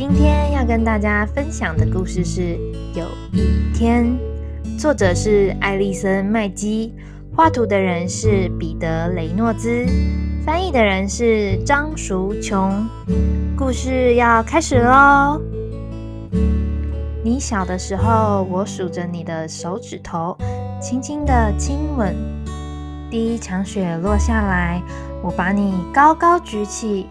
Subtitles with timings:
[0.00, 2.40] 今天要跟大家分享的故事是
[2.94, 3.04] 《有
[3.34, 4.06] 一天》，
[4.78, 6.94] 作者是艾丽森·麦基，
[7.36, 9.84] 画图的人是彼得·雷诺兹，
[10.42, 12.88] 翻译的人是张淑琼。
[13.54, 15.38] 故事要开始喽！
[17.22, 20.34] 你小的时候，我数着你的手指头，
[20.80, 22.16] 轻轻的亲吻。
[23.10, 24.80] 第一场雪落下来，
[25.22, 27.06] 我把你高高举起。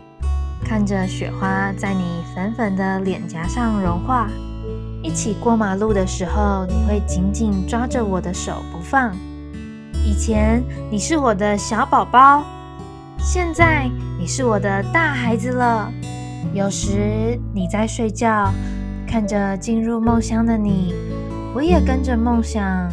[0.64, 2.04] 看着雪花在你
[2.36, 4.30] 粉粉的脸颊上融化，
[5.02, 9.16] 一起过马路的时候，你会紧紧抓着我的手不放。
[10.06, 12.44] 以前你是我的小宝宝，
[13.18, 15.92] 现在你是我的大孩子了。
[16.54, 18.52] 有时你在睡觉，
[19.08, 20.94] 看着进入梦乡的你，
[21.54, 22.90] 我也跟着梦想，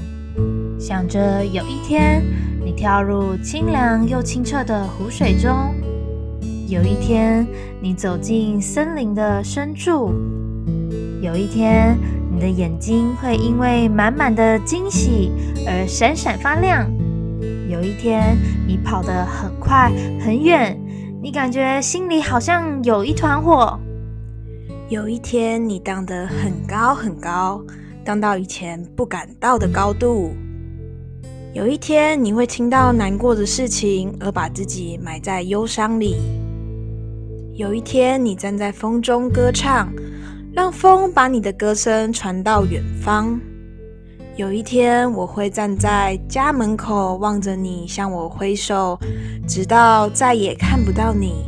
[0.79, 2.23] 想着有一天
[2.65, 5.75] 你跳入清凉又清澈的湖水中。
[6.69, 7.47] 有一天，
[7.81, 10.11] 你走进森林的深处；
[11.23, 11.97] 有一天，
[12.29, 15.31] 你的眼睛会因为满满的惊喜
[15.65, 16.85] 而闪闪发亮；
[17.71, 20.77] 有一天，你跑得很快很远，
[21.23, 23.79] 你感觉心里好像有一团火；
[24.89, 27.65] 有一天，你荡得很高很高，
[28.05, 30.33] 荡到以前不敢到的高度；
[31.55, 36.17] 有一天，你会听到难过的事情而把自己埋在忧伤里。
[37.57, 39.91] 有一天，你站在风中歌唱，
[40.53, 43.41] 让风把你的歌声传到远方。
[44.37, 49.01] 有一天，我会站在家门口望着你向我挥手，
[49.49, 51.47] 直到再也看不到你。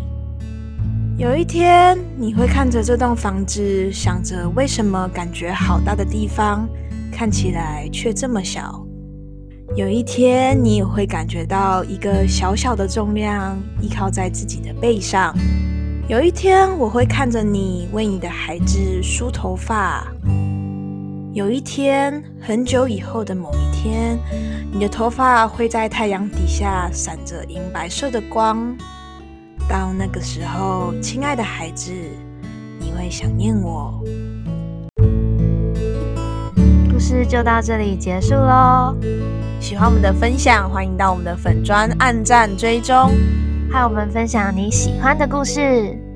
[1.18, 6.66] 有一天，你会看着这栋房子，想着为什么感觉好大的地方，
[7.12, 8.82] 看起来却这么小。
[9.76, 15.36] 有一天，你也会感觉到一个小小的重量依靠在自己的背上。
[16.08, 20.08] 有一天，我会看着你为你的孩子梳头发。
[21.34, 24.18] 有一天，很久以后的某一天，
[24.72, 28.74] 你的头发会在太阳底下闪着银白色的光。
[29.68, 31.92] 到那个时候，亲爱的孩子，
[32.80, 34.02] 你会想念我。
[36.90, 38.96] 故事就到这里结束喽。
[39.60, 43.10] 喜欢我们的分享，欢迎到我们的粉砖按赞追踪。
[43.70, 46.07] 和我们分享你喜欢的故事。